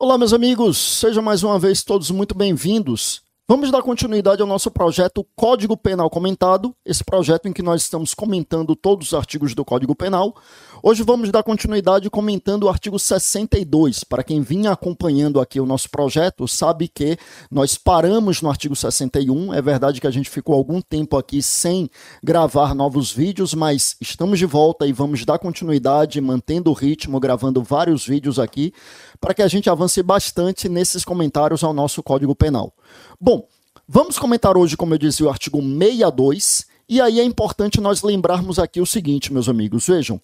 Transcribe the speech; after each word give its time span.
Olá, 0.00 0.16
meus 0.16 0.32
amigos, 0.32 0.78
sejam 0.78 1.20
mais 1.20 1.42
uma 1.42 1.58
vez 1.58 1.82
todos 1.82 2.08
muito 2.12 2.32
bem-vindos. 2.32 3.20
Vamos 3.50 3.70
dar 3.70 3.80
continuidade 3.80 4.42
ao 4.42 4.46
nosso 4.46 4.70
projeto 4.70 5.26
Código 5.34 5.74
Penal 5.74 6.10
Comentado, 6.10 6.74
esse 6.84 7.02
projeto 7.02 7.48
em 7.48 7.52
que 7.52 7.62
nós 7.62 7.80
estamos 7.80 8.12
comentando 8.12 8.76
todos 8.76 9.06
os 9.06 9.14
artigos 9.14 9.54
do 9.54 9.64
Código 9.64 9.96
Penal. 9.96 10.36
Hoje 10.82 11.02
vamos 11.02 11.30
dar 11.30 11.42
continuidade 11.42 12.10
comentando 12.10 12.64
o 12.64 12.68
artigo 12.68 12.98
62. 12.98 14.04
Para 14.04 14.22
quem 14.22 14.42
vinha 14.42 14.70
acompanhando 14.70 15.40
aqui 15.40 15.58
o 15.60 15.64
nosso 15.64 15.88
projeto, 15.88 16.46
sabe 16.46 16.88
que 16.88 17.16
nós 17.50 17.78
paramos 17.78 18.42
no 18.42 18.50
artigo 18.50 18.76
61. 18.76 19.54
É 19.54 19.62
verdade 19.62 19.98
que 19.98 20.06
a 20.06 20.10
gente 20.10 20.28
ficou 20.28 20.54
algum 20.54 20.82
tempo 20.82 21.16
aqui 21.16 21.40
sem 21.40 21.88
gravar 22.22 22.74
novos 22.74 23.10
vídeos, 23.10 23.54
mas 23.54 23.96
estamos 23.98 24.38
de 24.38 24.44
volta 24.44 24.86
e 24.86 24.92
vamos 24.92 25.24
dar 25.24 25.38
continuidade, 25.38 26.20
mantendo 26.20 26.68
o 26.68 26.74
ritmo, 26.74 27.18
gravando 27.18 27.62
vários 27.62 28.06
vídeos 28.06 28.38
aqui, 28.38 28.74
para 29.20 29.34
que 29.34 29.42
a 29.42 29.48
gente 29.48 29.68
avance 29.68 30.02
bastante 30.02 30.68
nesses 30.68 31.04
comentários 31.04 31.62
ao 31.64 31.72
nosso 31.72 32.02
Código 32.02 32.34
Penal. 32.34 32.72
Bom, 33.20 33.46
vamos 33.86 34.18
comentar 34.18 34.56
hoje, 34.56 34.76
como 34.76 34.94
eu 34.94 34.98
disse, 34.98 35.22
o 35.22 35.28
artigo 35.28 35.60
62. 35.60 36.66
E 36.88 37.00
aí 37.00 37.20
é 37.20 37.24
importante 37.24 37.80
nós 37.80 38.02
lembrarmos 38.02 38.58
aqui 38.58 38.80
o 38.80 38.86
seguinte, 38.86 39.32
meus 39.32 39.48
amigos, 39.48 39.86
vejam. 39.86 40.20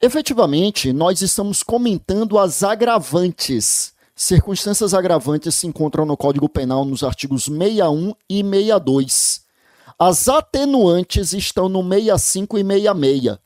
Efetivamente, 0.00 0.92
nós 0.92 1.22
estamos 1.22 1.62
comentando 1.62 2.38
as 2.38 2.62
agravantes. 2.62 3.94
Circunstâncias 4.14 4.94
agravantes 4.94 5.54
se 5.54 5.66
encontram 5.66 6.04
no 6.04 6.16
Código 6.16 6.48
Penal 6.48 6.84
nos 6.84 7.02
artigos 7.02 7.44
61 7.44 8.14
e 8.28 8.42
62. 8.42 9.44
As 9.98 10.28
atenuantes 10.28 11.32
estão 11.32 11.68
no 11.68 11.82
65 11.82 12.58
e 12.58 12.64
66. 12.64 13.43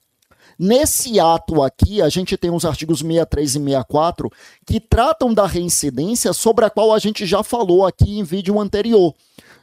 Nesse 0.58 1.20
ato 1.20 1.62
aqui, 1.62 2.02
a 2.02 2.08
gente 2.08 2.36
tem 2.36 2.50
os 2.50 2.64
artigos 2.64 2.98
63 2.98 3.48
e 3.48 3.52
64 3.52 4.28
que 4.66 4.80
tratam 4.80 5.32
da 5.32 5.46
reincidência, 5.46 6.32
sobre 6.32 6.64
a 6.64 6.70
qual 6.70 6.92
a 6.92 6.98
gente 6.98 7.24
já 7.24 7.44
falou 7.44 7.86
aqui 7.86 8.18
em 8.18 8.24
vídeo 8.24 8.58
anterior. 8.58 9.14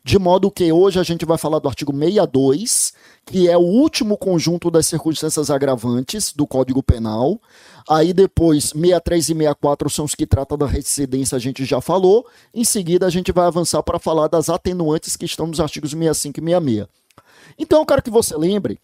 De 0.05 0.17
modo 0.17 0.49
que 0.49 0.71
hoje 0.71 0.97
a 0.97 1.03
gente 1.03 1.25
vai 1.25 1.38
falar 1.38 1.59
do 1.59 1.67
artigo 1.67 1.91
62, 1.91 2.93
que 3.25 3.49
é 3.49 3.57
o 3.57 3.61
último 3.61 4.17
conjunto 4.17 4.71
das 4.71 4.85
circunstâncias 4.85 5.49
agravantes 5.49 6.31
do 6.31 6.47
Código 6.47 6.81
Penal. 6.81 7.41
Aí 7.89 8.13
depois, 8.13 8.66
63 8.66 9.23
e 9.23 9.33
64 9.33 9.89
são 9.89 10.05
os 10.05 10.16
que 10.16 10.25
tratam 10.25 10.57
da 10.57 10.66
reincidência, 10.66 11.35
a 11.35 11.39
gente 11.39 11.66
já 11.66 11.81
falou. 11.81 12.25
Em 12.53 12.63
seguida, 12.63 13.05
a 13.05 13.09
gente 13.09 13.33
vai 13.33 13.47
avançar 13.47 13.83
para 13.83 13.99
falar 13.99 14.27
das 14.27 14.47
atenuantes 14.47 15.17
que 15.17 15.25
estão 15.25 15.47
nos 15.47 15.59
artigos 15.59 15.91
65 15.91 16.39
e 16.39 16.43
66. 16.43 16.88
Então, 17.59 17.79
eu 17.79 17.85
quero 17.85 18.01
que 18.01 18.09
você 18.09 18.38
lembre 18.38 18.79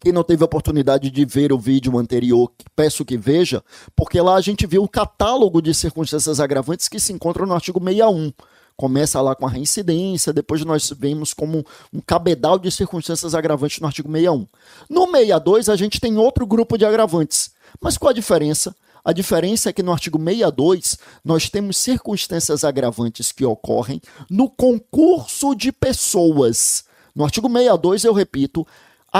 quem 0.00 0.12
não 0.12 0.22
teve 0.22 0.42
a 0.42 0.46
oportunidade 0.46 1.10
de 1.10 1.24
ver 1.24 1.52
o 1.52 1.58
vídeo 1.58 1.96
anterior, 1.98 2.50
peço 2.74 3.04
que 3.04 3.16
veja, 3.16 3.62
porque 3.94 4.20
lá 4.20 4.34
a 4.34 4.40
gente 4.40 4.66
viu 4.66 4.82
o 4.82 4.88
catálogo 4.88 5.60
de 5.60 5.72
circunstâncias 5.74 6.40
agravantes 6.40 6.88
que 6.88 7.00
se 7.00 7.12
encontram 7.12 7.46
no 7.46 7.54
artigo 7.54 7.80
61. 7.82 8.32
Começa 8.76 9.22
lá 9.22 9.34
com 9.34 9.46
a 9.46 9.50
reincidência, 9.50 10.34
depois 10.34 10.62
nós 10.64 10.92
vemos 10.98 11.32
como 11.32 11.64
um 11.92 12.00
cabedal 12.00 12.58
de 12.58 12.70
circunstâncias 12.70 13.34
agravantes 13.34 13.80
no 13.80 13.86
artigo 13.86 14.10
61. 14.10 14.46
No 14.90 15.06
62, 15.06 15.68
a 15.68 15.76
gente 15.76 15.98
tem 15.98 16.18
outro 16.18 16.46
grupo 16.46 16.76
de 16.76 16.84
agravantes. 16.84 17.50
Mas 17.80 17.96
qual 17.96 18.10
a 18.10 18.14
diferença? 18.14 18.76
A 19.02 19.12
diferença 19.12 19.70
é 19.70 19.72
que 19.72 19.82
no 19.82 19.92
artigo 19.92 20.18
62 20.18 20.98
nós 21.24 21.48
temos 21.48 21.76
circunstâncias 21.76 22.64
agravantes 22.64 23.32
que 23.32 23.44
ocorrem 23.44 24.00
no 24.28 24.50
concurso 24.50 25.54
de 25.54 25.70
pessoas. 25.72 26.84
No 27.14 27.24
artigo 27.24 27.48
62, 27.48 28.04
eu 28.04 28.12
repito, 28.12 28.66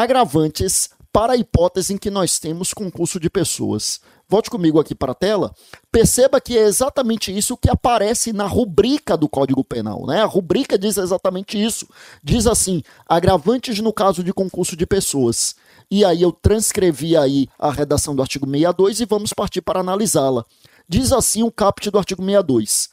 agravantes 0.03 0.91
para 1.13 1.33
a 1.33 1.37
hipótese 1.37 1.95
em 1.95 1.97
que 1.97 2.11
nós 2.11 2.39
temos 2.39 2.75
concurso 2.75 3.19
de 3.19 3.31
pessoas. 3.31 4.01
Volte 4.29 4.51
comigo 4.51 4.79
aqui 4.79 4.95
para 4.95 5.13
a 5.13 5.15
tela. 5.15 5.55
Perceba 5.91 6.41
que 6.41 6.59
é 6.59 6.63
exatamente 6.63 7.35
isso 7.35 7.57
que 7.57 7.71
aparece 7.71 8.33
na 8.33 8.47
rubrica 8.47 9.17
do 9.17 9.29
Código 9.29 9.65
Penal. 9.65 10.05
Né? 10.05 10.21
A 10.21 10.27
rubrica 10.27 10.79
diz 10.79 10.99
exatamente 10.99 11.63
isso. 11.63 11.89
Diz 12.23 12.47
assim: 12.47 12.83
agravantes 13.09 13.79
no 13.81 13.93
caso 13.93 14.23
de 14.23 14.33
concurso 14.33 14.77
de 14.77 14.85
pessoas. 14.85 15.55
E 15.91 16.05
aí 16.05 16.21
eu 16.21 16.33
transcrevi 16.33 17.17
aí 17.17 17.49
a 17.59 17.71
redação 17.71 18.15
do 18.15 18.21
artigo 18.21 18.45
62 18.45 19.01
e 19.01 19.07
vamos 19.07 19.33
partir 19.33 19.63
para 19.63 19.81
analisá-la. 19.81 20.45
Diz 20.89 21.13
assim 21.13 21.43
o 21.43 21.51
caput 21.51 21.91
do 21.91 21.99
artigo 21.99 22.23
62. 22.23 22.91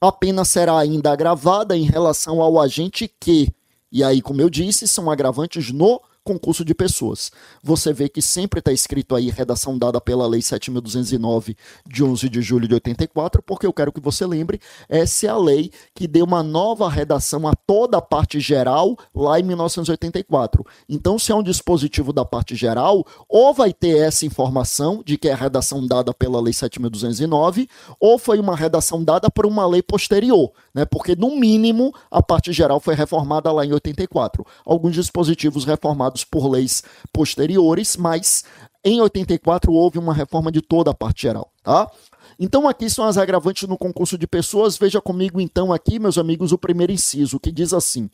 A 0.00 0.12
pena 0.12 0.44
será 0.44 0.78
ainda 0.78 1.12
agravada 1.12 1.76
em 1.76 1.84
relação 1.84 2.40
ao 2.40 2.60
agente 2.60 3.12
que, 3.20 3.48
e 3.90 4.04
aí, 4.04 4.22
como 4.22 4.40
eu 4.40 4.48
disse, 4.48 4.86
são 4.86 5.10
agravantes 5.10 5.72
no 5.72 6.00
concurso 6.26 6.64
de 6.64 6.74
pessoas. 6.74 7.30
Você 7.62 7.92
vê 7.92 8.08
que 8.08 8.20
sempre 8.20 8.58
está 8.58 8.72
escrito 8.72 9.14
aí 9.14 9.30
redação 9.30 9.78
dada 9.78 10.00
pela 10.00 10.26
Lei 10.26 10.40
7.209 10.40 11.56
de 11.86 12.02
11 12.02 12.28
de 12.28 12.42
julho 12.42 12.66
de 12.66 12.74
84, 12.74 13.40
porque 13.40 13.64
eu 13.64 13.72
quero 13.72 13.92
que 13.92 14.00
você 14.00 14.26
lembre, 14.26 14.60
essa 14.88 15.26
é 15.26 15.30
a 15.30 15.38
lei 15.38 15.70
que 15.94 16.08
deu 16.08 16.24
uma 16.24 16.42
nova 16.42 16.90
redação 16.90 17.46
a 17.46 17.54
toda 17.54 17.98
a 17.98 18.02
parte 18.02 18.40
geral 18.40 18.96
lá 19.14 19.38
em 19.38 19.44
1984. 19.44 20.66
Então, 20.88 21.16
se 21.16 21.30
é 21.30 21.34
um 21.34 21.42
dispositivo 21.42 22.12
da 22.12 22.24
parte 22.24 22.56
geral, 22.56 23.06
ou 23.28 23.54
vai 23.54 23.72
ter 23.72 23.98
essa 23.98 24.26
informação 24.26 25.02
de 25.06 25.16
que 25.16 25.28
é 25.28 25.32
a 25.32 25.36
redação 25.36 25.86
dada 25.86 26.12
pela 26.12 26.40
Lei 26.40 26.52
7.209, 26.52 27.68
ou 28.00 28.18
foi 28.18 28.40
uma 28.40 28.56
redação 28.56 29.04
dada 29.04 29.30
por 29.30 29.46
uma 29.46 29.64
lei 29.66 29.82
posterior, 29.82 30.50
né? 30.74 30.84
porque, 30.84 31.14
no 31.14 31.36
mínimo, 31.36 31.94
a 32.10 32.20
parte 32.20 32.52
geral 32.52 32.80
foi 32.80 32.94
reformada 32.96 33.52
lá 33.52 33.64
em 33.64 33.72
84. 33.72 34.44
Alguns 34.64 34.94
dispositivos 34.94 35.64
reformados 35.64 36.15
por 36.24 36.48
leis 36.48 36.82
posteriores, 37.12 37.96
mas 37.96 38.44
em 38.84 39.00
84 39.00 39.72
houve 39.72 39.98
uma 39.98 40.14
reforma 40.14 40.52
de 40.52 40.60
toda 40.60 40.90
a 40.90 40.94
parte 40.94 41.22
geral, 41.22 41.52
tá? 41.62 41.90
Então 42.38 42.68
aqui 42.68 42.90
são 42.90 43.04
as 43.04 43.16
agravantes 43.16 43.66
no 43.66 43.78
concurso 43.78 44.18
de 44.18 44.26
pessoas. 44.26 44.76
Veja 44.76 45.00
comigo 45.00 45.40
então 45.40 45.72
aqui, 45.72 45.98
meus 45.98 46.18
amigos, 46.18 46.52
o 46.52 46.58
primeiro 46.58 46.92
inciso, 46.92 47.40
que 47.40 47.50
diz 47.50 47.72
assim: 47.72 48.10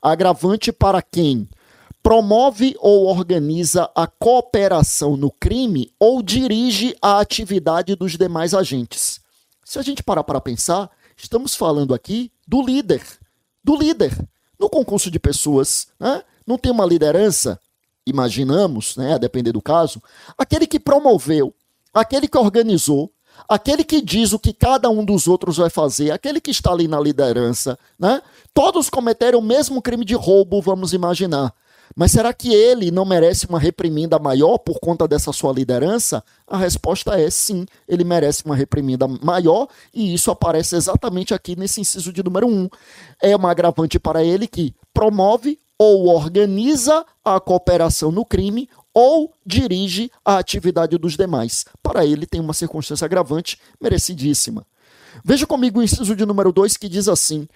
agravante 0.00 0.72
para 0.72 1.02
quem 1.02 1.48
promove 2.02 2.76
ou 2.78 3.06
organiza 3.06 3.90
a 3.94 4.06
cooperação 4.06 5.16
no 5.16 5.30
crime 5.30 5.90
ou 5.98 6.22
dirige 6.22 6.94
a 7.00 7.18
atividade 7.18 7.96
dos 7.96 8.12
demais 8.16 8.54
agentes. 8.54 9.20
Se 9.64 9.78
a 9.78 9.82
gente 9.82 10.02
parar 10.02 10.22
para 10.22 10.40
pensar, 10.40 10.90
estamos 11.16 11.54
falando 11.54 11.94
aqui 11.94 12.30
do 12.46 12.62
líder, 12.62 13.02
do 13.64 13.74
líder 13.74 14.12
no 14.60 14.68
concurso 14.68 15.10
de 15.10 15.18
pessoas, 15.18 15.88
né? 15.98 16.22
Não 16.46 16.58
tem 16.58 16.70
uma 16.70 16.86
liderança, 16.86 17.58
imaginamos, 18.06 18.96
né, 18.96 19.14
a 19.14 19.18
depender 19.18 19.52
do 19.52 19.62
caso, 19.62 20.02
aquele 20.36 20.66
que 20.66 20.78
promoveu, 20.78 21.54
aquele 21.92 22.28
que 22.28 22.38
organizou, 22.38 23.10
aquele 23.48 23.84
que 23.84 24.00
diz 24.00 24.32
o 24.32 24.38
que 24.38 24.52
cada 24.52 24.88
um 24.90 25.04
dos 25.04 25.26
outros 25.26 25.56
vai 25.56 25.70
fazer, 25.70 26.10
aquele 26.10 26.40
que 26.40 26.50
está 26.50 26.72
ali 26.72 26.86
na 26.86 27.00
liderança, 27.00 27.78
né? 27.98 28.22
Todos 28.52 28.88
cometeram 28.88 29.38
o 29.38 29.42
mesmo 29.42 29.82
crime 29.82 30.04
de 30.04 30.14
roubo, 30.14 30.60
vamos 30.60 30.92
imaginar. 30.92 31.52
Mas 31.94 32.12
será 32.12 32.32
que 32.32 32.52
ele 32.52 32.90
não 32.90 33.04
merece 33.04 33.46
uma 33.46 33.58
reprimenda 33.58 34.18
maior 34.18 34.58
por 34.58 34.80
conta 34.80 35.06
dessa 35.06 35.32
sua 35.32 35.52
liderança? 35.52 36.24
A 36.46 36.56
resposta 36.56 37.20
é 37.20 37.28
sim, 37.30 37.66
ele 37.86 38.04
merece 38.04 38.44
uma 38.44 38.56
reprimenda 38.56 39.06
maior 39.06 39.68
e 39.92 40.14
isso 40.14 40.30
aparece 40.30 40.76
exatamente 40.76 41.34
aqui 41.34 41.54
nesse 41.56 41.80
inciso 41.80 42.12
de 42.12 42.22
número 42.22 42.46
1. 42.46 42.50
Um. 42.50 42.68
É 43.22 43.36
uma 43.36 43.50
agravante 43.50 43.98
para 43.98 44.24
ele 44.24 44.46
que 44.46 44.74
promove 44.92 45.58
ou 45.78 46.06
organiza 46.08 47.04
a 47.24 47.40
cooperação 47.40 48.12
no 48.12 48.24
crime 48.24 48.68
ou 48.92 49.32
dirige 49.44 50.10
a 50.24 50.38
atividade 50.38 50.96
dos 50.96 51.16
demais. 51.16 51.64
Para 51.82 52.06
ele, 52.06 52.26
tem 52.26 52.40
uma 52.40 52.54
circunstância 52.54 53.04
agravante 53.04 53.58
merecidíssima. 53.80 54.64
Veja 55.24 55.46
comigo 55.46 55.80
o 55.80 55.82
inciso 55.82 56.14
de 56.14 56.24
número 56.24 56.52
2 56.52 56.76
que 56.76 56.88
diz 56.88 57.08
assim: 57.08 57.48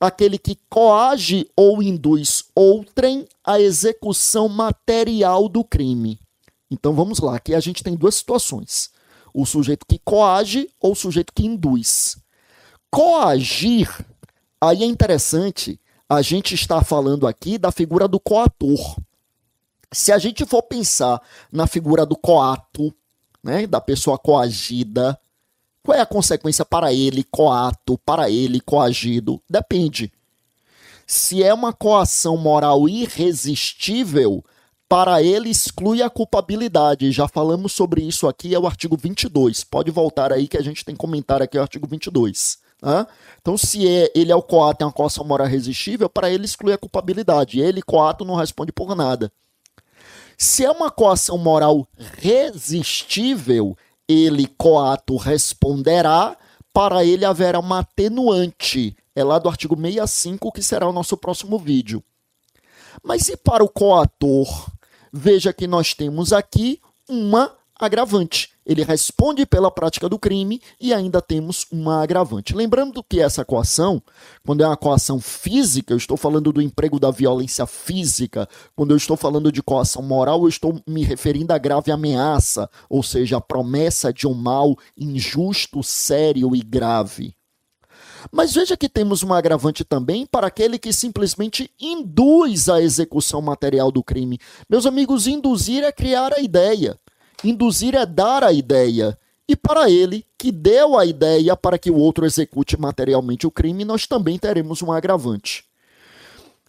aquele 0.00 0.38
que 0.38 0.58
coage 0.68 1.48
ou 1.56 1.82
induz 1.82 2.44
outrem 2.54 3.26
à 3.44 3.60
execução 3.60 4.48
material 4.48 5.48
do 5.48 5.64
crime. 5.64 6.18
Então 6.70 6.94
vamos 6.94 7.20
lá, 7.20 7.36
aqui 7.36 7.54
a 7.54 7.60
gente 7.60 7.82
tem 7.82 7.94
duas 7.94 8.16
situações: 8.16 8.90
o 9.32 9.44
sujeito 9.44 9.86
que 9.86 9.98
coage 9.98 10.68
ou 10.80 10.92
o 10.92 10.96
sujeito 10.96 11.32
que 11.34 11.46
induz. 11.46 12.16
Coagir, 12.90 13.88
aí 14.60 14.82
é 14.82 14.86
interessante 14.86 15.80
a 16.08 16.22
gente 16.22 16.54
está 16.54 16.82
falando 16.82 17.26
aqui 17.26 17.58
da 17.58 17.72
figura 17.72 18.06
do 18.06 18.20
coator. 18.20 18.96
Se 19.92 20.12
a 20.12 20.18
gente 20.18 20.44
for 20.44 20.62
pensar 20.62 21.20
na 21.52 21.66
figura 21.66 22.04
do 22.04 22.16
coato, 22.16 22.94
né, 23.42 23.66
da 23.66 23.80
pessoa 23.80 24.18
coagida, 24.18 25.18
qual 25.82 25.96
é 25.96 26.00
a 26.00 26.06
consequência 26.06 26.64
para 26.64 26.92
ele, 26.92 27.24
coato, 27.24 27.98
para 27.98 28.30
ele, 28.30 28.60
coagido? 28.60 29.40
Depende. 29.48 30.12
Se 31.06 31.42
é 31.42 31.52
uma 31.52 31.72
coação 31.72 32.36
moral 32.36 32.88
irresistível, 32.88 34.42
para 34.88 35.22
ele 35.22 35.50
exclui 35.50 36.02
a 36.02 36.10
culpabilidade. 36.10 37.12
Já 37.12 37.28
falamos 37.28 37.72
sobre 37.72 38.02
isso 38.02 38.26
aqui, 38.26 38.54
é 38.54 38.58
o 38.58 38.66
artigo 38.66 38.96
22. 38.96 39.64
Pode 39.64 39.90
voltar 39.90 40.32
aí 40.32 40.48
que 40.48 40.56
a 40.56 40.62
gente 40.62 40.84
tem 40.84 40.96
comentário 40.96 41.44
aqui, 41.44 41.58
o 41.58 41.62
artigo 41.62 41.86
22. 41.86 42.58
Né? 42.84 43.06
Então, 43.40 43.56
se 43.56 43.88
é, 43.88 44.12
ele 44.14 44.30
é 44.30 44.36
o 44.36 44.42
coato 44.42 44.78
tem 44.78 44.86
uma 44.86 44.92
coação 44.92 45.24
moral 45.24 45.46
resistível, 45.46 46.08
para 46.08 46.30
ele 46.30 46.44
exclui 46.44 46.72
a 46.72 46.78
culpabilidade. 46.78 47.60
Ele, 47.60 47.80
coato, 47.80 48.24
não 48.24 48.34
responde 48.34 48.72
por 48.72 48.94
nada. 48.94 49.32
Se 50.36 50.64
é 50.64 50.70
uma 50.70 50.90
coação 50.90 51.38
moral 51.38 51.88
resistível, 52.18 53.76
ele, 54.06 54.46
coato, 54.58 55.16
responderá 55.16 56.36
para 56.72 57.04
ele 57.04 57.24
haverá 57.24 57.58
uma 57.60 57.78
atenuante. 57.78 58.96
É 59.14 59.22
lá 59.22 59.38
do 59.38 59.48
artigo 59.48 59.76
65 59.76 60.52
que 60.52 60.62
será 60.62 60.88
o 60.88 60.92
nosso 60.92 61.16
próximo 61.16 61.56
vídeo. 61.56 62.02
Mas 63.02 63.28
e 63.28 63.36
para 63.36 63.62
o 63.62 63.68
coator? 63.68 64.68
Veja 65.12 65.52
que 65.52 65.68
nós 65.68 65.94
temos 65.94 66.32
aqui 66.32 66.80
uma 67.08 67.54
agravante. 67.78 68.53
Ele 68.66 68.82
responde 68.82 69.44
pela 69.44 69.70
prática 69.70 70.08
do 70.08 70.18
crime 70.18 70.60
e 70.80 70.94
ainda 70.94 71.20
temos 71.20 71.66
uma 71.70 72.02
agravante. 72.02 72.54
Lembrando 72.54 73.02
que 73.02 73.20
essa 73.20 73.44
coação, 73.44 74.02
quando 74.44 74.62
é 74.62 74.66
uma 74.66 74.76
coação 74.76 75.20
física, 75.20 75.92
eu 75.92 75.98
estou 75.98 76.16
falando 76.16 76.52
do 76.52 76.62
emprego 76.62 76.98
da 76.98 77.10
violência 77.10 77.66
física. 77.66 78.48
Quando 78.74 78.92
eu 78.92 78.96
estou 78.96 79.16
falando 79.16 79.52
de 79.52 79.62
coação 79.62 80.02
moral, 80.02 80.42
eu 80.42 80.48
estou 80.48 80.80
me 80.86 81.04
referindo 81.04 81.52
à 81.52 81.58
grave 81.58 81.92
ameaça, 81.92 82.68
ou 82.88 83.02
seja, 83.02 83.36
a 83.36 83.40
promessa 83.40 84.12
de 84.12 84.26
um 84.26 84.34
mal 84.34 84.76
injusto, 84.96 85.82
sério 85.82 86.56
e 86.56 86.62
grave. 86.62 87.34
Mas 88.32 88.54
veja 88.54 88.76
que 88.76 88.88
temos 88.88 89.22
um 89.22 89.32
agravante 89.32 89.84
também 89.84 90.26
para 90.26 90.46
aquele 90.46 90.78
que 90.78 90.92
simplesmente 90.92 91.70
induz 91.80 92.68
a 92.68 92.80
execução 92.80 93.42
material 93.42 93.90
do 93.92 94.02
crime. 94.02 94.38
Meus 94.68 94.86
amigos, 94.86 95.26
induzir 95.26 95.84
é 95.84 95.92
criar 95.92 96.32
a 96.32 96.40
ideia. 96.40 96.98
Induzir 97.44 97.94
é 97.94 98.06
dar 98.06 98.42
a 98.42 98.52
ideia. 98.52 99.18
E 99.46 99.54
para 99.54 99.90
ele, 99.90 100.24
que 100.38 100.50
deu 100.50 100.98
a 100.98 101.04
ideia 101.04 101.54
para 101.54 101.78
que 101.78 101.90
o 101.90 101.98
outro 101.98 102.24
execute 102.24 102.80
materialmente 102.80 103.46
o 103.46 103.50
crime, 103.50 103.84
nós 103.84 104.06
também 104.06 104.38
teremos 104.38 104.80
um 104.80 104.90
agravante. 104.90 105.64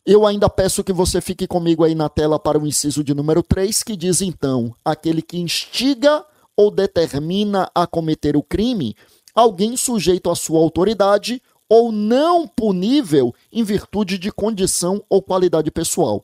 Eu 0.05 0.27
ainda 0.27 0.49
peço 0.49 0.83
que 0.83 0.93
você 0.93 1.21
fique 1.21 1.47
comigo 1.47 1.83
aí 1.83 1.95
na 1.95 2.09
tela 2.09 2.37
para 2.37 2.59
o 2.59 2.67
inciso 2.67 3.03
de 3.03 3.13
número 3.13 3.41
3, 3.41 3.81
que 3.81 3.95
diz 3.95 4.21
então: 4.21 4.75
aquele 4.83 5.21
que 5.21 5.39
instiga 5.39 6.23
ou 6.55 6.69
determina 6.69 7.71
a 7.73 7.87
cometer 7.87 8.35
o 8.35 8.43
crime, 8.43 8.95
alguém 9.33 9.75
sujeito 9.75 10.29
à 10.29 10.35
sua 10.35 10.59
autoridade 10.59 11.41
ou 11.67 11.91
não 11.91 12.47
punível 12.47 13.33
em 13.51 13.63
virtude 13.63 14.17
de 14.17 14.31
condição 14.31 15.03
ou 15.09 15.21
qualidade 15.21 15.71
pessoal. 15.71 16.23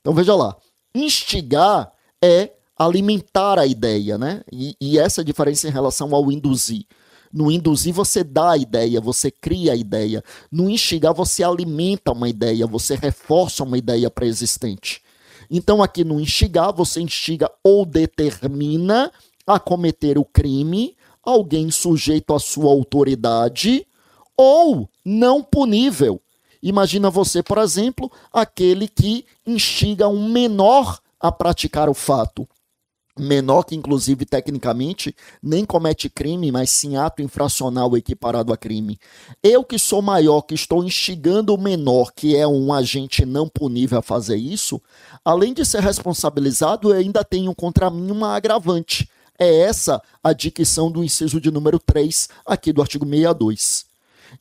Então 0.00 0.12
veja 0.12 0.34
lá, 0.34 0.56
instigar 0.94 1.92
é 2.20 2.50
alimentar 2.76 3.58
a 3.58 3.66
ideia, 3.66 4.18
né? 4.18 4.42
E, 4.50 4.76
e 4.80 4.98
essa 4.98 5.20
é 5.20 5.22
a 5.22 5.24
diferença 5.24 5.68
em 5.68 5.70
relação 5.70 6.14
ao 6.14 6.30
induzir. 6.30 6.84
No 7.32 7.50
induzir, 7.50 7.94
você 7.94 8.22
dá 8.22 8.52
a 8.52 8.58
ideia, 8.58 9.00
você 9.00 9.30
cria 9.30 9.72
a 9.72 9.76
ideia. 9.76 10.22
No 10.50 10.68
instigar, 10.68 11.14
você 11.14 11.42
alimenta 11.42 12.12
uma 12.12 12.28
ideia, 12.28 12.66
você 12.66 12.94
reforça 12.94 13.64
uma 13.64 13.78
ideia 13.78 14.10
pré-existente. 14.10 15.00
Então, 15.50 15.82
aqui 15.82 16.04
no 16.04 16.20
instigar, 16.20 16.74
você 16.74 17.00
instiga 17.00 17.50
ou 17.64 17.86
determina 17.86 19.10
a 19.46 19.58
cometer 19.58 20.18
o 20.18 20.24
crime 20.24 20.94
alguém 21.22 21.70
sujeito 21.70 22.34
à 22.34 22.38
sua 22.38 22.70
autoridade 22.70 23.86
ou 24.36 24.88
não 25.04 25.42
punível. 25.42 26.20
Imagina 26.62 27.10
você, 27.10 27.42
por 27.42 27.58
exemplo, 27.58 28.10
aquele 28.32 28.88
que 28.88 29.24
instiga 29.46 30.08
um 30.08 30.28
menor 30.28 31.00
a 31.20 31.30
praticar 31.30 31.88
o 31.88 31.94
fato 31.94 32.48
menor 33.18 33.64
que 33.64 33.74
inclusive 33.74 34.24
tecnicamente 34.24 35.14
nem 35.42 35.64
comete 35.64 36.08
crime, 36.08 36.50
mas 36.50 36.70
sim 36.70 36.96
ato 36.96 37.22
infracional 37.22 37.96
equiparado 37.96 38.52
a 38.52 38.56
crime. 38.56 38.98
Eu 39.42 39.64
que 39.64 39.78
sou 39.78 40.00
maior, 40.00 40.42
que 40.42 40.54
estou 40.54 40.82
instigando 40.82 41.54
o 41.54 41.60
menor, 41.60 42.12
que 42.12 42.36
é 42.36 42.46
um 42.46 42.72
agente 42.72 43.24
não 43.26 43.48
punível 43.48 43.98
a 43.98 44.02
fazer 44.02 44.36
isso, 44.36 44.80
além 45.24 45.52
de 45.52 45.64
ser 45.64 45.82
responsabilizado, 45.82 46.90
eu 46.90 46.98
ainda 46.98 47.24
tenho 47.24 47.54
contra 47.54 47.90
mim 47.90 48.10
uma 48.10 48.34
agravante. 48.34 49.08
É 49.38 49.60
essa 49.60 50.00
a 50.22 50.32
dicção 50.32 50.90
do 50.90 51.02
inciso 51.02 51.40
de 51.40 51.50
número 51.50 51.78
3 51.78 52.28
aqui 52.46 52.72
do 52.72 52.80
artigo 52.80 53.04
62. 53.04 53.91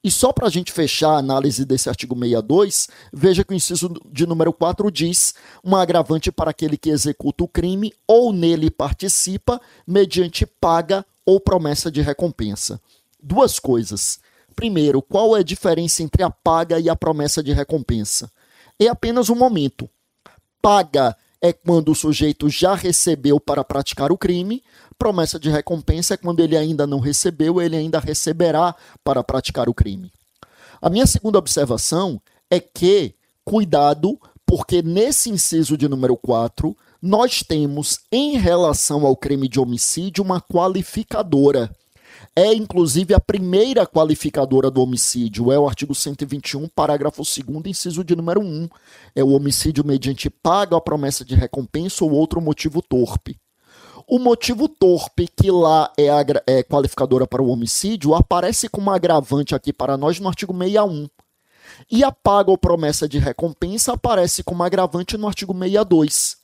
E 0.03 0.09
só 0.09 0.31
para 0.31 0.47
a 0.47 0.49
gente 0.49 0.71
fechar 0.71 1.11
a 1.11 1.17
análise 1.17 1.65
desse 1.65 1.89
artigo 1.89 2.15
62, 2.15 2.87
veja 3.13 3.43
que 3.43 3.53
o 3.53 3.55
inciso 3.55 3.93
de 4.11 4.25
número 4.25 4.51
4 4.53 4.89
diz 4.91 5.33
um 5.63 5.75
agravante 5.75 6.31
para 6.31 6.51
aquele 6.51 6.77
que 6.77 6.89
executa 6.89 7.43
o 7.43 7.47
crime 7.47 7.93
ou 8.07 8.33
nele 8.33 8.71
participa 8.71 9.61
mediante 9.85 10.45
paga 10.45 11.05
ou 11.25 11.39
promessa 11.39 11.91
de 11.91 12.01
recompensa. 12.01 12.81
Duas 13.21 13.59
coisas. 13.59 14.19
Primeiro, 14.55 15.01
qual 15.01 15.35
é 15.35 15.39
a 15.39 15.43
diferença 15.43 16.03
entre 16.03 16.23
a 16.23 16.29
paga 16.29 16.79
e 16.79 16.89
a 16.89 16.95
promessa 16.95 17.41
de 17.41 17.53
recompensa? 17.53 18.31
É 18.79 18.87
apenas 18.87 19.29
um 19.29 19.35
momento. 19.35 19.89
Paga 20.61 21.15
é 21.41 21.51
quando 21.51 21.91
o 21.91 21.95
sujeito 21.95 22.47
já 22.49 22.75
recebeu 22.75 23.39
para 23.39 23.63
praticar 23.63 24.11
o 24.11 24.17
crime, 24.17 24.63
promessa 24.97 25.39
de 25.39 25.49
recompensa 25.49 26.13
é 26.13 26.17
quando 26.17 26.41
ele 26.41 26.55
ainda 26.55 26.85
não 26.85 26.99
recebeu, 26.99 27.59
ele 27.59 27.75
ainda 27.75 27.99
receberá 27.99 28.75
para 29.03 29.23
praticar 29.23 29.67
o 29.67 29.73
crime. 29.73 30.11
A 30.79 30.89
minha 30.89 31.07
segunda 31.07 31.39
observação 31.39 32.21
é 32.49 32.59
que, 32.59 33.15
cuidado, 33.43 34.19
porque 34.45 34.83
nesse 34.83 35.29
inciso 35.29 35.75
de 35.75 35.87
número 35.87 36.15
4, 36.15 36.77
nós 37.01 37.41
temos, 37.41 38.01
em 38.11 38.37
relação 38.37 39.05
ao 39.05 39.15
crime 39.15 39.47
de 39.47 39.59
homicídio, 39.59 40.23
uma 40.23 40.39
qualificadora 40.39 41.75
é 42.35 42.53
inclusive 42.53 43.13
a 43.13 43.19
primeira 43.19 43.85
qualificadora 43.85 44.71
do 44.71 44.81
homicídio, 44.81 45.51
é 45.51 45.59
o 45.59 45.67
artigo 45.67 45.93
121, 45.93 46.67
parágrafo 46.69 47.23
2 47.23 47.65
inciso 47.65 48.03
de 48.03 48.15
número 48.15 48.41
1. 48.41 48.69
É 49.15 49.23
o 49.23 49.31
homicídio 49.31 49.85
mediante 49.85 50.29
paga 50.29 50.77
a 50.77 50.81
promessa 50.81 51.25
de 51.25 51.35
recompensa 51.35 52.03
ou 52.03 52.11
outro 52.11 52.39
motivo 52.39 52.81
torpe. 52.81 53.37
O 54.07 54.19
motivo 54.19 54.67
torpe, 54.67 55.27
que 55.27 55.49
lá 55.51 55.91
é, 55.97 56.07
é 56.47 56.63
qualificadora 56.63 57.25
para 57.27 57.41
o 57.41 57.49
homicídio, 57.49 58.13
aparece 58.13 58.67
como 58.67 58.91
agravante 58.91 59.55
aqui 59.55 59.71
para 59.71 59.95
nós 59.95 60.19
no 60.19 60.27
artigo 60.27 60.53
61. 60.57 61.07
E 61.89 62.03
a 62.03 62.11
paga 62.11 62.51
ou 62.51 62.57
promessa 62.57 63.07
de 63.07 63.17
recompensa 63.17 63.93
aparece 63.93 64.43
como 64.43 64.63
agravante 64.63 65.17
no 65.17 65.27
artigo 65.27 65.53
62. 65.53 66.37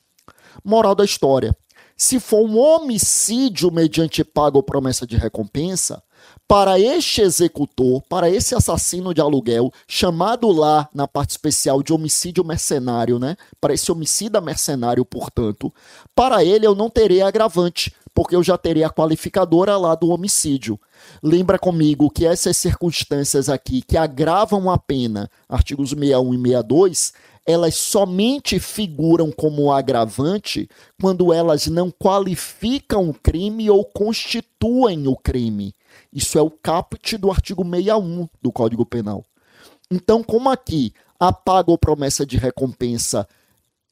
Moral 0.63 0.95
da 0.95 1.03
história: 1.03 1.55
se 1.97 2.19
for 2.19 2.47
um 2.47 2.59
homicídio 2.59 3.71
mediante 3.71 4.23
pago 4.23 4.57
ou 4.57 4.63
promessa 4.63 5.05
de 5.07 5.17
recompensa, 5.17 6.03
para 6.47 6.79
este 6.79 7.21
executor, 7.21 8.01
para 8.07 8.29
esse 8.29 8.55
assassino 8.55 9.13
de 9.13 9.19
aluguel, 9.19 9.71
chamado 9.87 10.49
lá 10.49 10.87
na 10.93 11.07
parte 11.07 11.31
especial 11.31 11.83
de 11.83 11.91
homicídio 11.91 12.43
mercenário, 12.43 13.19
né? 13.19 13.35
Para 13.59 13.73
esse 13.73 13.91
homicida 13.91 14.39
mercenário, 14.39 15.03
portanto, 15.03 15.73
para 16.15 16.43
ele 16.43 16.65
eu 16.65 16.73
não 16.73 16.89
terei 16.89 17.21
agravante, 17.21 17.93
porque 18.13 18.35
eu 18.35 18.41
já 18.41 18.57
terei 18.57 18.83
a 18.83 18.89
qualificadora 18.89 19.77
lá 19.77 19.93
do 19.93 20.09
homicídio. 20.09 20.79
Lembra 21.21 21.59
comigo 21.59 22.09
que 22.09 22.25
essas 22.25 22.57
circunstâncias 22.57 23.49
aqui 23.49 23.81
que 23.81 23.97
agravam 23.97 24.71
a 24.71 24.77
pena, 24.77 25.29
artigos 25.49 25.89
61 25.89 26.33
e 26.33 26.37
62, 26.37 27.13
elas 27.47 27.75
somente 27.75 28.59
figuram 28.59 29.31
como 29.31 29.71
agravante 29.71 30.69
quando 31.01 31.31
elas 31.31 31.67
não 31.67 31.89
qualificam 31.89 33.09
o 33.09 33.13
crime 33.13 33.69
ou 33.69 33.85
constituem 33.85 35.07
o 35.07 35.15
crime. 35.15 35.73
Isso 36.11 36.37
é 36.37 36.41
o 36.41 36.51
caput 36.51 37.17
do 37.17 37.31
artigo 37.31 37.63
61 37.63 38.27
do 38.41 38.51
Código 38.51 38.85
Penal. 38.85 39.23
Então, 39.89 40.21
como 40.21 40.49
aqui 40.49 40.93
a 41.17 41.31
paga 41.31 41.71
ou 41.71 41.77
promessa 41.77 42.25
de 42.25 42.37
recompensa 42.37 43.25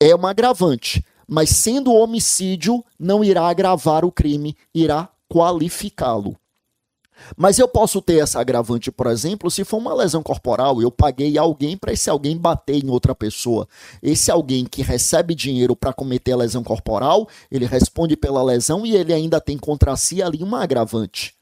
é 0.01 0.13
uma 0.13 0.31
agravante, 0.31 1.03
mas 1.25 1.49
sendo 1.49 1.93
homicídio, 1.93 2.83
não 2.99 3.23
irá 3.23 3.47
agravar 3.47 4.03
o 4.03 4.11
crime, 4.11 4.57
irá 4.73 5.09
qualificá-lo. 5.29 6.35
Mas 7.35 7.59
eu 7.59 7.67
posso 7.67 8.01
ter 8.01 8.21
essa 8.21 8.39
agravante, 8.39 8.91
por 8.91 9.07
exemplo, 9.07 9.49
se 9.49 9.63
for 9.63 9.77
uma 9.77 9.93
lesão 9.93 10.21
corporal, 10.21 10.81
eu 10.81 10.91
paguei 10.91 11.37
alguém 11.37 11.77
para 11.77 11.93
esse 11.93 12.09
alguém 12.09 12.37
bater 12.37 12.83
em 12.83 12.89
outra 12.89 13.15
pessoa. 13.15 13.67
Esse 14.01 14.29
alguém 14.31 14.65
que 14.65 14.81
recebe 14.81 15.33
dinheiro 15.33 15.75
para 15.75 15.93
cometer 15.93 16.33
a 16.33 16.37
lesão 16.37 16.63
corporal, 16.63 17.27
ele 17.51 17.65
responde 17.65 18.15
pela 18.15 18.43
lesão 18.43 18.85
e 18.85 18.95
ele 18.95 19.13
ainda 19.13 19.41
tem 19.41 19.57
contra 19.57 19.95
si 19.95 20.21
ali 20.21 20.43
uma 20.43 20.63
agravante. 20.63 21.33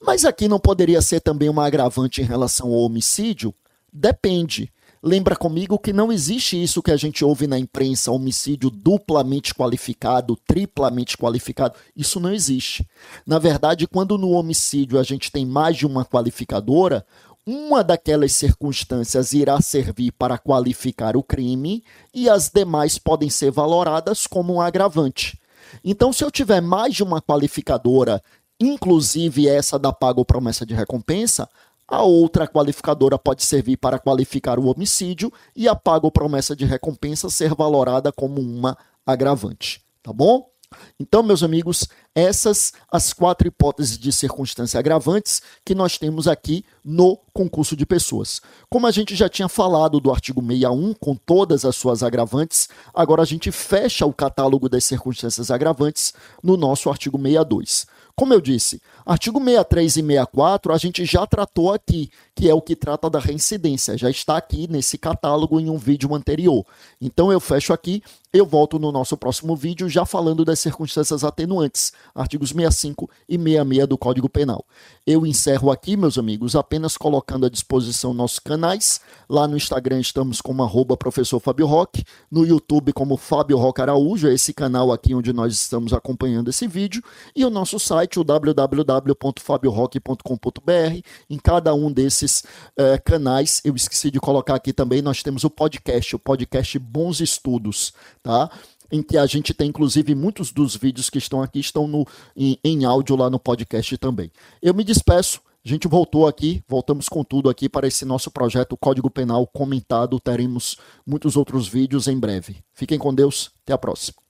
Mas 0.00 0.24
aqui 0.24 0.48
não 0.48 0.58
poderia 0.58 1.00
ser 1.00 1.20
também 1.20 1.48
uma 1.48 1.66
agravante 1.66 2.20
em 2.20 2.24
relação 2.24 2.68
ao 2.68 2.80
homicídio? 2.80 3.54
Depende. 3.92 4.70
Lembra 5.06 5.36
comigo 5.36 5.78
que 5.78 5.92
não 5.92 6.10
existe 6.10 6.60
isso 6.60 6.82
que 6.82 6.90
a 6.90 6.96
gente 6.96 7.24
ouve 7.24 7.46
na 7.46 7.56
imprensa, 7.56 8.10
homicídio 8.10 8.68
duplamente 8.68 9.54
qualificado, 9.54 10.36
triplamente 10.44 11.16
qualificado. 11.16 11.76
Isso 11.94 12.18
não 12.18 12.34
existe. 12.34 12.84
Na 13.24 13.38
verdade, 13.38 13.86
quando 13.86 14.18
no 14.18 14.30
homicídio 14.32 14.98
a 14.98 15.04
gente 15.04 15.30
tem 15.30 15.46
mais 15.46 15.76
de 15.76 15.86
uma 15.86 16.04
qualificadora, 16.04 17.06
uma 17.46 17.84
daquelas 17.84 18.32
circunstâncias 18.32 19.32
irá 19.32 19.60
servir 19.60 20.10
para 20.10 20.38
qualificar 20.38 21.16
o 21.16 21.22
crime 21.22 21.84
e 22.12 22.28
as 22.28 22.48
demais 22.48 22.98
podem 22.98 23.30
ser 23.30 23.52
valoradas 23.52 24.26
como 24.26 24.54
um 24.54 24.60
agravante. 24.60 25.38
Então, 25.84 26.12
se 26.12 26.24
eu 26.24 26.32
tiver 26.32 26.60
mais 26.60 26.96
de 26.96 27.04
uma 27.04 27.22
qualificadora, 27.22 28.20
inclusive 28.58 29.46
essa 29.46 29.78
da 29.78 29.92
paga 29.92 30.18
ou 30.18 30.24
promessa 30.24 30.66
de 30.66 30.74
recompensa, 30.74 31.48
a 31.88 32.02
outra 32.02 32.48
qualificadora 32.48 33.18
pode 33.18 33.44
servir 33.44 33.76
para 33.76 33.98
qualificar 33.98 34.58
o 34.58 34.66
homicídio 34.66 35.32
e 35.54 35.68
a 35.68 35.74
paga 35.74 36.06
ou 36.06 36.10
promessa 36.10 36.56
de 36.56 36.64
recompensa 36.64 37.30
ser 37.30 37.54
valorada 37.54 38.10
como 38.12 38.40
uma 38.40 38.76
agravante, 39.04 39.84
tá 40.02 40.12
bom? 40.12 40.50
Então, 40.98 41.22
meus 41.22 41.42
amigos, 41.42 41.88
essas 42.16 42.72
as 42.90 43.12
quatro 43.12 43.46
hipóteses 43.46 43.98
de 43.98 44.10
circunstância 44.10 44.80
agravantes 44.80 45.42
que 45.62 45.74
nós 45.74 45.98
temos 45.98 46.26
aqui 46.26 46.64
no 46.82 47.18
concurso 47.30 47.76
de 47.76 47.84
pessoas. 47.84 48.40
Como 48.70 48.86
a 48.86 48.90
gente 48.90 49.14
já 49.14 49.28
tinha 49.28 49.50
falado 49.50 50.00
do 50.00 50.10
artigo 50.10 50.40
61 50.40 50.94
com 50.94 51.14
todas 51.14 51.66
as 51.66 51.76
suas 51.76 52.02
agravantes, 52.02 52.70
agora 52.94 53.20
a 53.20 53.26
gente 53.26 53.52
fecha 53.52 54.06
o 54.06 54.14
catálogo 54.14 54.66
das 54.66 54.86
circunstâncias 54.86 55.50
agravantes 55.50 56.14
no 56.42 56.56
nosso 56.56 56.88
artigo 56.88 57.18
62. 57.18 57.86
Como 58.18 58.32
eu 58.32 58.40
disse, 58.40 58.80
artigo 59.04 59.38
63 59.38 59.96
e 59.98 60.00
64 60.00 60.72
a 60.72 60.78
gente 60.78 61.04
já 61.04 61.26
tratou 61.26 61.70
aqui, 61.70 62.10
que 62.34 62.48
é 62.48 62.54
o 62.54 62.62
que 62.62 62.74
trata 62.74 63.10
da 63.10 63.18
reincidência. 63.18 63.98
Já 63.98 64.08
está 64.08 64.38
aqui 64.38 64.66
nesse 64.70 64.96
catálogo 64.96 65.60
em 65.60 65.68
um 65.68 65.76
vídeo 65.76 66.14
anterior. 66.14 66.64
Então 66.98 67.30
eu 67.30 67.38
fecho 67.38 67.74
aqui, 67.74 68.02
eu 68.32 68.46
volto 68.46 68.78
no 68.78 68.90
nosso 68.90 69.18
próximo 69.18 69.54
vídeo 69.54 69.86
já 69.86 70.06
falando 70.06 70.46
das 70.46 70.60
circunstâncias 70.60 71.24
atenuantes, 71.24 71.92
artigos 72.14 72.50
65 72.50 73.10
e 73.28 73.36
66 73.36 73.86
do 73.86 73.98
Código 73.98 74.28
Penal. 74.28 74.64
Eu 75.06 75.26
encerro 75.26 75.70
aqui, 75.70 75.96
meus 75.96 76.18
amigos, 76.18 76.56
apenas 76.56 76.96
colocando 76.96 77.46
à 77.46 77.48
disposição 77.48 78.12
nossos 78.12 78.38
canais. 78.38 79.00
Lá 79.28 79.46
no 79.46 79.56
Instagram 79.56 80.00
estamos 80.00 80.40
como 80.40 80.62
arroba 80.62 80.96
professor 80.96 81.40
Fábio 81.40 81.66
Roque, 81.66 82.04
no 82.30 82.44
YouTube 82.44 82.92
como 82.92 83.16
Fábio 83.16 83.56
Roque 83.56 83.80
Araújo, 83.80 84.28
é 84.28 84.34
esse 84.34 84.52
canal 84.52 84.92
aqui 84.92 85.14
onde 85.14 85.32
nós 85.32 85.52
estamos 85.52 85.92
acompanhando 85.92 86.48
esse 86.48 86.66
vídeo, 86.66 87.02
e 87.34 87.44
o 87.44 87.50
nosso 87.50 87.78
site 87.78 88.18
o 88.18 88.24
www.fabiorock.com.br. 88.24 91.00
Em 91.30 91.38
cada 91.38 91.74
um 91.74 91.92
desses 91.92 92.42
uh, 92.78 93.00
canais, 93.04 93.60
eu 93.64 93.76
esqueci 93.76 94.10
de 94.10 94.20
colocar 94.20 94.54
aqui 94.54 94.72
também, 94.72 95.02
nós 95.02 95.22
temos 95.22 95.44
o 95.44 95.50
podcast, 95.50 96.16
o 96.16 96.18
podcast 96.18 96.78
Bons 96.78 97.20
Estudos, 97.20 97.92
tá? 98.22 98.50
Em 98.90 99.02
que 99.02 99.16
a 99.16 99.26
gente 99.26 99.52
tem, 99.54 99.68
inclusive, 99.68 100.14
muitos 100.14 100.52
dos 100.52 100.76
vídeos 100.76 101.10
que 101.10 101.18
estão 101.18 101.42
aqui 101.42 101.60
estão 101.60 101.86
no, 101.86 102.06
em, 102.36 102.58
em 102.64 102.84
áudio 102.84 103.16
lá 103.16 103.28
no 103.30 103.38
podcast 103.38 103.96
também. 103.98 104.30
Eu 104.62 104.74
me 104.74 104.84
despeço, 104.84 105.40
a 105.64 105.68
gente 105.68 105.88
voltou 105.88 106.28
aqui, 106.28 106.62
voltamos 106.68 107.08
com 107.08 107.24
tudo 107.24 107.50
aqui 107.50 107.68
para 107.68 107.88
esse 107.88 108.04
nosso 108.04 108.30
projeto 108.30 108.76
Código 108.76 109.10
Penal 109.10 109.46
comentado. 109.48 110.20
Teremos 110.20 110.76
muitos 111.04 111.36
outros 111.36 111.66
vídeos 111.66 112.06
em 112.06 112.18
breve. 112.18 112.58
Fiquem 112.72 112.98
com 112.98 113.12
Deus, 113.12 113.50
até 113.64 113.72
a 113.72 113.78
próxima. 113.78 114.25